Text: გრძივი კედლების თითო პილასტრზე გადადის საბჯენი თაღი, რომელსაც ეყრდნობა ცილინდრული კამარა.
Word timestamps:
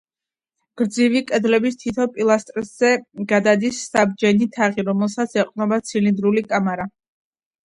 გრძივი 0.79 1.19
კედლების 1.31 1.77
თითო 1.83 2.07
პილასტრზე 2.15 2.89
გადადის 3.33 3.83
საბჯენი 3.91 4.49
თაღი, 4.57 4.87
რომელსაც 4.89 5.37
ეყრდნობა 5.45 5.81
ცილინდრული 5.93 6.45
კამარა. 6.51 6.91